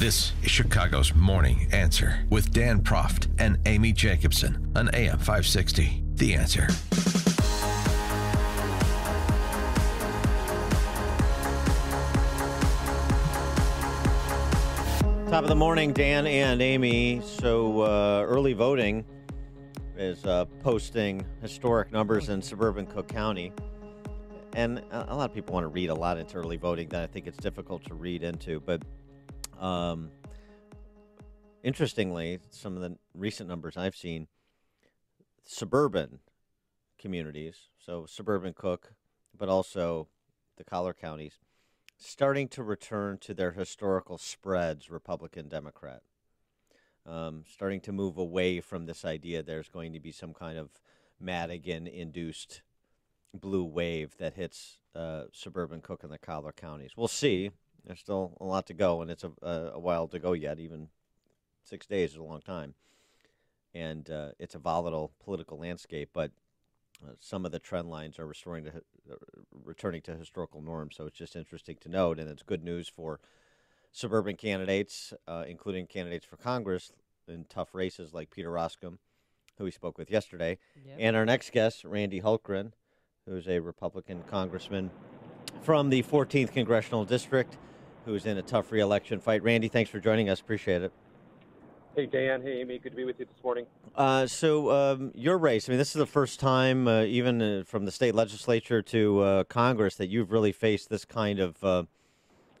[0.00, 6.02] This is Chicago's Morning Answer with Dan Proft and Amy Jacobson on AM 560.
[6.14, 6.68] The Answer.
[15.28, 17.20] Top of the morning, Dan and Amy.
[17.22, 19.04] So uh, early voting
[19.98, 23.52] is uh, posting historic numbers in suburban Cook County.
[24.54, 27.02] And a a lot of people want to read a lot into early voting that
[27.02, 28.60] I think it's difficult to read into.
[28.60, 28.82] But
[29.60, 30.10] um,
[31.62, 34.26] interestingly, some of the recent numbers I've seen,
[35.44, 36.20] suburban
[36.98, 38.94] communities, so suburban Cook,
[39.36, 40.08] but also
[40.56, 41.38] the collar counties,
[41.98, 46.02] starting to return to their historical spreads, Republican, Democrat.
[47.06, 50.68] Um, starting to move away from this idea there's going to be some kind of
[51.18, 52.62] Madigan induced
[53.32, 56.92] blue wave that hits uh, suburban Cook and the collar counties.
[56.96, 57.50] We'll see.
[57.84, 59.32] There's still a lot to go, and it's a,
[59.74, 60.58] a, while to go yet.
[60.58, 60.88] Even
[61.64, 62.74] six days is a long time.
[63.74, 66.32] And uh, it's a volatile political landscape, but
[67.04, 68.70] uh, some of the trend lines are restoring to,
[69.10, 69.14] uh,
[69.64, 70.96] returning to historical norms.
[70.96, 73.20] So it's just interesting to note, and it's good news for
[73.92, 76.92] suburban candidates, uh, including candidates for Congress
[77.28, 78.98] in tough races like Peter Roskam,
[79.56, 80.96] who we spoke with yesterday, Yep.
[80.98, 82.72] and our next guest, Randy Hultgren,
[83.26, 84.90] who's a Republican congressman
[85.62, 87.56] from the 14th congressional district,
[88.10, 89.42] who's in a tough reelection fight.
[89.42, 90.40] Randy, thanks for joining us.
[90.40, 90.92] Appreciate it.
[91.96, 93.66] Hey Dan, hey Amy, good to be with you this morning.
[93.96, 97.62] Uh, so um, your race, I mean, this is the first time, uh, even uh,
[97.64, 101.84] from the state legislature to uh, Congress, that you've really faced this kind of uh,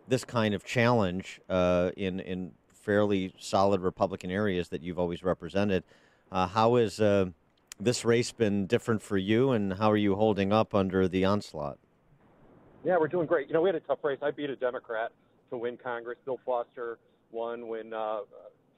[0.08, 5.84] this kind of challenge uh, in in fairly solid Republican areas that you've always represented.
[6.32, 7.26] Uh, how has uh,
[7.78, 11.78] this race been different for you, and how are you holding up under the onslaught?
[12.84, 13.46] Yeah, we're doing great.
[13.46, 14.18] You know, we had a tough race.
[14.22, 15.12] I beat a Democrat
[15.50, 16.18] to win Congress.
[16.24, 16.98] Bill Foster
[17.32, 18.20] won when uh,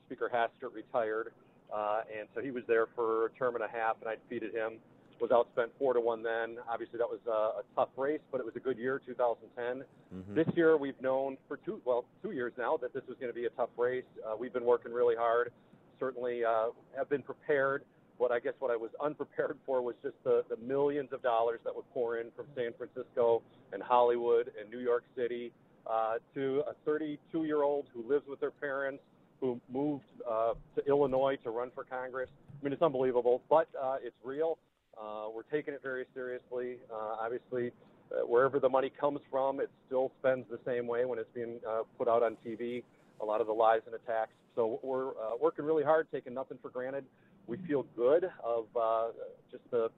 [0.07, 1.33] Speaker Hastert retired,
[1.73, 4.55] uh, and so he was there for a term and a half, and I defeated
[4.55, 4.75] him.
[5.21, 6.57] Was outspent four to one then.
[6.69, 9.85] Obviously, that was uh, a tough race, but it was a good year, 2010.
[10.13, 10.35] Mhm.
[10.35, 13.35] This year, we've known for two, well, two years now that this was going to
[13.35, 14.03] be a tough race.
[14.27, 15.53] Uh, we've been working really hard.
[16.01, 17.85] Certainly, uh, have been prepared.
[18.19, 21.61] What I guess what I was unprepared for was just the, the millions of dollars
[21.65, 23.43] that would pour in from San Francisco
[23.73, 25.53] and Hollywood and New York City
[25.87, 29.03] uh, to a 32 year old who lives with their parents,
[29.41, 32.31] who moved uh, to Illinois to run for Congress.
[32.61, 34.59] I mean, it's unbelievable, but uh, it's real.
[35.01, 36.77] Uh, we're taking it very seriously.
[36.93, 37.73] Uh, obviously,
[38.13, 41.59] uh, wherever the money comes from, it still spends the same way when it's being
[41.69, 42.83] uh, put out on TV.
[43.21, 44.33] A lot of the lies and attacks.
[44.55, 47.05] So we're uh, working really hard, taking nothing for granted.
[47.47, 49.09] We feel good of uh,
[49.51, 49.91] just the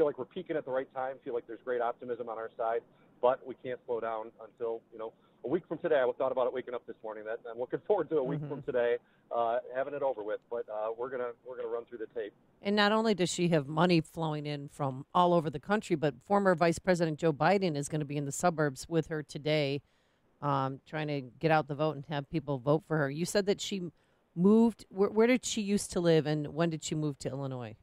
[0.00, 1.16] feel like we're peaking at the right time.
[1.22, 2.80] Feel like there's great optimism on our side,
[3.20, 5.12] but we can't slow down until you know
[5.44, 6.00] a week from today.
[6.00, 7.24] I thought about it waking up this morning.
[7.26, 8.96] That I'm looking forward to a week from today,
[9.30, 10.40] uh, having it over with.
[10.48, 12.32] But uh, we're gonna we're gonna run through the tape.
[12.62, 16.14] And not only does she have money flowing in from all over the country, but
[16.26, 19.82] former Vice President Joe Biden is going to be in the suburbs with her today,
[20.40, 23.10] um, trying to get out the vote and have people vote for her.
[23.10, 23.82] You said that she
[24.34, 24.86] moved.
[24.88, 27.76] Where, where did she used to live, and when did she move to Illinois?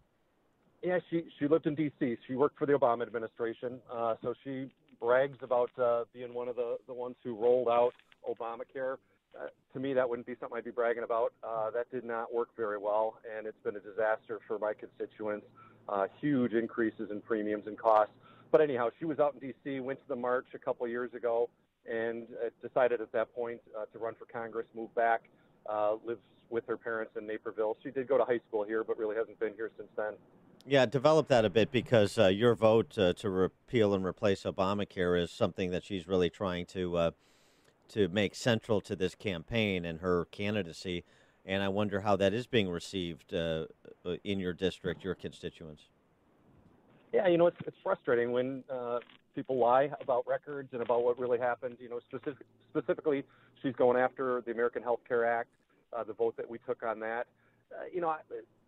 [0.84, 2.18] Yeah, she she lived in D.C.
[2.28, 6.56] She worked for the Obama administration, uh, so she brags about uh, being one of
[6.56, 7.94] the the ones who rolled out
[8.30, 8.98] Obamacare.
[9.38, 11.34] Uh, to me, that wouldn't be something I'd be bragging about.
[11.44, 15.46] Uh, that did not work very well, and it's been a disaster for my constituents.
[15.90, 18.14] Uh, huge increases in premiums and costs.
[18.52, 21.50] But anyhow, she was out in D.C., went to the march a couple years ago,
[21.90, 25.24] and uh, decided at that point uh, to run for Congress, move back,
[25.70, 27.78] uh, lives with her parents in Naperville.
[27.84, 30.14] She did go to high school here, but really hasn't been here since then.
[30.70, 35.22] Yeah, develop that a bit because uh, your vote uh, to repeal and replace Obamacare
[35.22, 37.12] is something that she's really trying to uh,
[37.94, 41.06] to make central to this campaign and her candidacy.
[41.46, 43.68] And I wonder how that is being received uh,
[44.06, 45.84] uh, in your district, your constituents.
[47.14, 49.00] Yeah, you know, it's, it's frustrating when uh,
[49.36, 51.78] people lie about records and about what really happened.
[51.80, 53.24] You know, specific, specifically,
[53.64, 55.48] she's going after the American Health Care Act,
[56.06, 57.28] the vote that we took on that.
[57.94, 58.18] You know, I,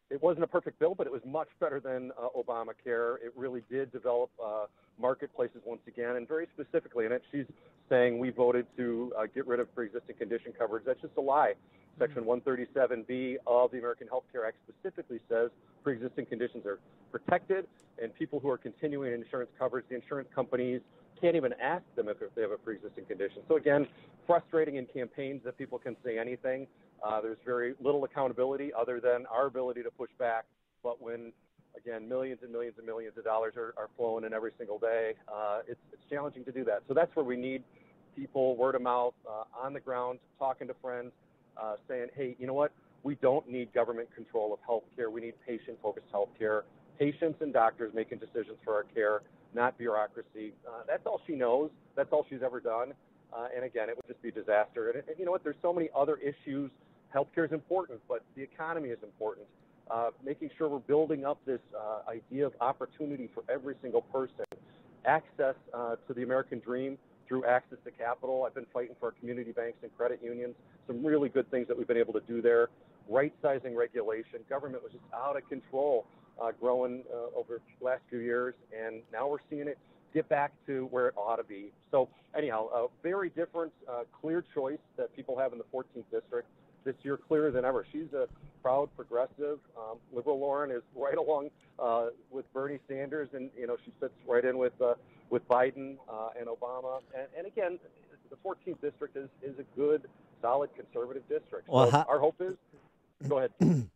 [0.09, 3.15] it wasn't a perfect bill, but it was much better than uh, Obamacare.
[3.23, 4.65] It really did develop uh,
[4.99, 7.45] marketplaces once again, and very specifically in it, she's
[7.89, 10.83] saying we voted to uh, get rid of pre-existing condition coverage.
[10.85, 11.53] That's just a lie.
[11.99, 15.49] Section 137B of the American Health Care Act specifically says
[15.83, 16.79] pre-existing conditions are
[17.11, 17.67] protected,
[18.01, 20.81] and people who are continuing insurance coverage, the insurance companies
[21.19, 23.41] can't even ask them if they have a pre-existing condition.
[23.47, 23.87] So again,
[24.25, 26.67] frustrating in campaigns that people can say anything.
[27.03, 30.45] Uh, there's very little accountability other than our ability to push back.
[30.83, 31.31] But when,
[31.77, 35.13] again, millions and millions and millions of dollars are, are flowing in every single day,
[35.27, 36.83] uh, it's, it's challenging to do that.
[36.87, 37.63] So that's where we need
[38.15, 41.11] people, word of mouth, uh, on the ground, talking to friends,
[41.61, 42.71] uh, saying, hey, you know what?
[43.03, 45.09] We don't need government control of health care.
[45.09, 46.65] We need patient focused health care.
[46.97, 49.21] Patients and doctors making decisions for our care,
[49.53, 50.53] not bureaucracy.
[50.67, 51.69] Uh, that's all she knows.
[51.95, 52.93] That's all she's ever done.
[53.31, 54.89] Uh, and again, it would just be disaster.
[54.89, 55.43] And, and, you know what?
[55.43, 56.71] There's so many other issues.
[57.13, 59.47] Healthcare is important, but the economy is important.
[59.89, 64.45] Uh, making sure we're building up this uh, idea of opportunity for every single person,
[65.05, 66.97] access uh, to the American dream
[67.27, 68.43] through access to capital.
[68.45, 70.53] I've been fighting for our community banks and credit unions.
[70.85, 72.69] Some really good things that we've been able to do there.
[73.07, 74.39] Right sizing regulation.
[74.47, 76.05] Government was just out of control,
[76.39, 79.79] uh, growing uh, over the last few years, and now we're seeing it
[80.13, 81.71] get back to where it ought to be.
[81.91, 86.47] So, anyhow, a very different, uh, clear choice that people have in the 14th district
[86.83, 87.85] this year, clearer than ever.
[87.91, 88.27] She's a
[88.61, 89.59] proud progressive.
[89.77, 94.13] Um, Liberal Lauren is right along uh, with Bernie Sanders, and you know she sits
[94.27, 94.95] right in with uh,
[95.29, 96.99] with Biden uh, and Obama.
[97.17, 97.79] And, and again,
[98.29, 100.07] the 14th district is is a good,
[100.41, 101.67] solid conservative district.
[101.67, 102.55] Well, so our hope is.
[103.27, 103.51] Go ahead.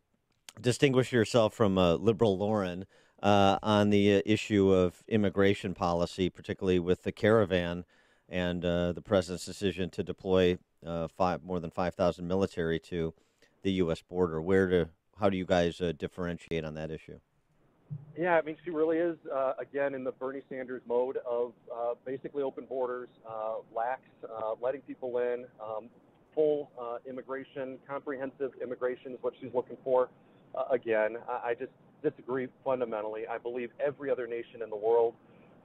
[0.61, 2.85] Distinguish yourself from uh, Liberal Lauren.
[3.21, 7.85] Uh, on the uh, issue of immigration policy, particularly with the caravan
[8.27, 13.13] and uh, the president's decision to deploy uh, five, more than 5,000 military to
[13.61, 14.01] the U.S.
[14.01, 14.41] border.
[14.41, 14.89] Where to,
[15.19, 17.19] how do you guys uh, differentiate on that issue?
[18.17, 21.93] Yeah, I mean, she really is, uh, again, in the Bernie Sanders mode of uh,
[22.05, 25.89] basically open borders, uh, lax, uh, letting people in, um,
[26.33, 26.71] full
[27.07, 30.09] immigration, comprehensive immigration is what she's looking for.
[30.71, 31.71] Again, I, I just
[32.01, 33.27] disagree fundamentally.
[33.27, 35.13] I believe every other nation in the world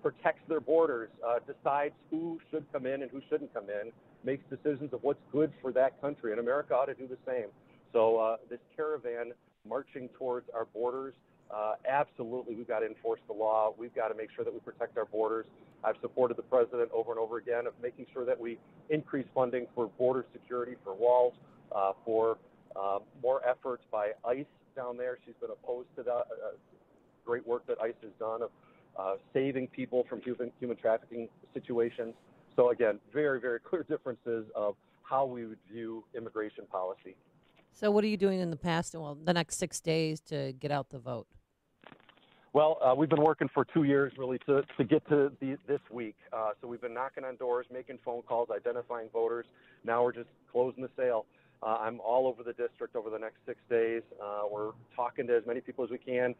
[0.03, 3.93] protects their borders, uh, decides who should come in and who shouldn't come in,
[4.25, 7.47] makes decisions of what's good for that country, and America ought to do the same.
[7.93, 9.33] So uh, this caravan
[9.69, 11.15] marching towards our borders,
[11.55, 13.73] uh, absolutely, we've got to enforce the law.
[13.79, 15.47] We've got to make sure that we protect our borders.
[15.83, 18.59] I've supported the president over and over again of making sure that we
[18.91, 21.35] increase funding for border security, for walls,
[21.75, 22.37] uh, for
[22.77, 24.45] uh, more efforts by ICE
[24.77, 25.19] down there.
[25.25, 26.25] She's been opposed to the uh,
[27.25, 28.51] great work that ICE has done of
[28.99, 32.15] uh, saving people from human, human trafficking situations.
[32.59, 34.75] So again, very, very clear differences of
[35.05, 37.15] how we would view immigration policy.
[37.73, 40.53] So, what are you doing in the past and well, the next six days to
[40.55, 41.29] get out the vote?
[42.53, 45.79] Well, uh, we've been working for two years really to, to get to the, this
[45.93, 46.17] week.
[46.33, 49.47] Uh, so we've been knocking on doors, making phone calls, identifying voters.
[49.85, 51.27] Now we're just closing the sale.
[51.63, 54.03] Uh, I'm all over the district over the next six days.
[54.21, 56.35] Uh, we're talking to as many people as we can,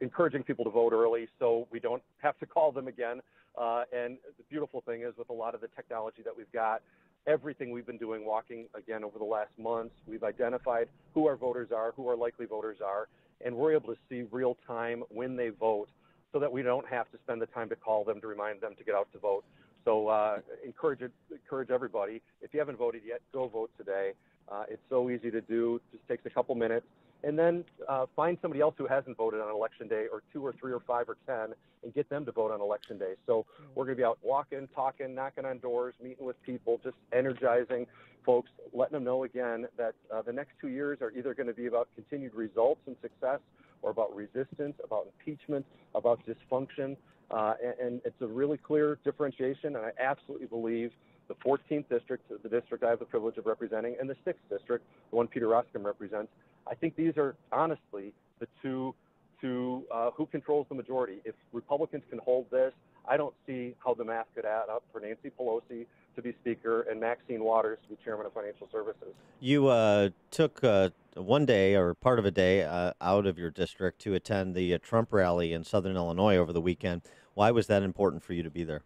[0.00, 3.20] encouraging people to vote early so we don't have to call them again.
[3.56, 6.82] Uh, and the beautiful thing is, with a lot of the technology that we've got,
[7.26, 11.68] everything we've been doing, walking again over the last months, we've identified who our voters
[11.74, 13.08] are, who our likely voters are,
[13.44, 15.88] and we're able to see real time when they vote
[16.32, 18.74] so that we don't have to spend the time to call them to remind them
[18.76, 19.44] to get out to vote.
[19.84, 22.20] So uh, encourage encourage everybody.
[22.42, 24.12] If you haven't voted yet, go vote today.
[24.50, 25.80] Uh, it's so easy to do.
[25.92, 26.86] Just takes a couple minutes
[27.24, 30.52] and then uh, find somebody else who hasn't voted on election day, or two or
[30.52, 33.14] three or five or ten, and get them to vote on election day.
[33.26, 36.96] So we're going to be out walking, talking, knocking on doors, meeting with people, just
[37.12, 37.86] energizing
[38.24, 41.54] folks, letting them know again that uh, the next two years are either going to
[41.54, 43.38] be about continued results and success,
[43.82, 45.64] or about resistance, about impeachment,
[45.94, 46.96] about dysfunction.
[47.30, 50.92] Uh, and, and it's a really clear differentiation, and I absolutely believe
[51.28, 54.84] the 14th district, the district I have the privilege of representing, and the 6th district,
[55.10, 56.30] the one Peter Roskam represents,
[56.68, 58.94] I think these are honestly the two
[59.40, 61.18] to uh, who controls the majority.
[61.24, 62.72] If Republicans can hold this,
[63.08, 65.86] I don't see how the math could add up for Nancy Pelosi
[66.16, 69.14] to be Speaker and Maxine Waters to be Chairman of Financial Services.
[69.40, 73.50] You uh, took uh, one day or part of a day uh, out of your
[73.50, 77.02] district to attend the uh, Trump rally in Southern Illinois over the weekend.
[77.34, 78.82] Why was that important for you to be there?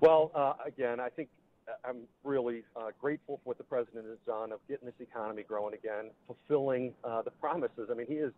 [0.00, 1.28] Well, uh, again, I think
[1.84, 5.74] I'm really uh, grateful for what the president has done of getting this economy growing
[5.74, 7.88] again, fulfilling uh, the promises.
[7.90, 8.32] I mean, he has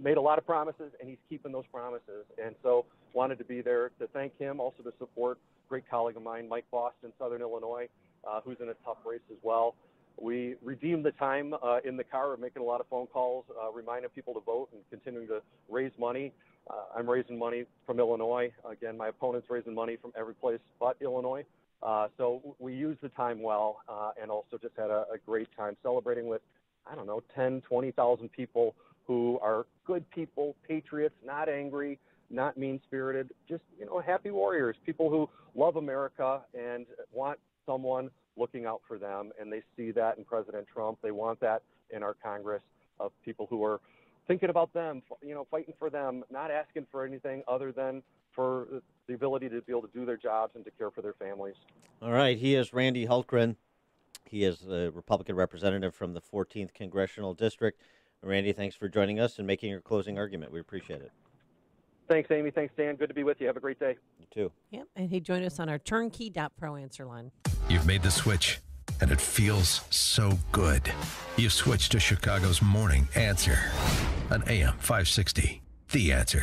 [0.00, 2.24] made a lot of promises, and he's keeping those promises.
[2.42, 6.16] And so, wanted to be there to thank him, also to support a great colleague
[6.16, 7.88] of mine, Mike Boston, Southern Illinois,
[8.28, 9.74] uh, who's in a tough race as well.
[10.20, 13.44] We redeemed the time uh, in the car of making a lot of phone calls,
[13.60, 16.32] uh, reminding people to vote and continuing to raise money.
[16.70, 18.52] Uh, I'm raising money from Illinois.
[18.70, 21.44] Again, my opponent's raising money from every place but Illinois.
[21.82, 25.48] Uh, so we used the time well uh, and also just had a, a, great
[25.56, 26.40] time celebrating with,
[26.86, 31.98] I don't know, 10, 20,000 people who are good people, patriots, not angry,
[32.30, 38.10] not mean spirited, just, you know, happy warriors, people who love America and want someone
[38.36, 39.30] looking out for them.
[39.40, 40.98] And they see that in President Trump.
[41.02, 42.62] They want that in our Congress
[42.98, 43.80] of people who are
[44.26, 48.66] thinking about them, you know, fighting for them, not asking for anything other than for
[49.08, 51.56] the ability to be able to do their jobs and to care for their families.
[52.00, 52.38] All right.
[52.38, 53.56] He is Randy Hultgren.
[54.24, 57.78] He is the Republican representative from the 14th Congressional District.
[58.22, 60.52] Randy, thanks for joining us and making your closing argument.
[60.52, 61.10] We appreciate it.
[62.08, 62.50] Thanks, Amy.
[62.50, 62.96] Thanks, Dan.
[62.96, 63.46] Good to be with you.
[63.46, 63.96] Have a great day.
[64.18, 64.52] You too.
[64.70, 67.30] Yep, and he joined us on our turnkey.pro answer line.
[67.68, 68.60] You've made the switch,
[69.00, 70.92] and it feels so good.
[71.36, 73.58] You've switched to Chicago's morning answer
[74.30, 75.62] on AM 560.
[75.92, 76.40] The answer.